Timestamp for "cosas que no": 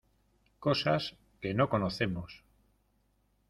0.63-1.69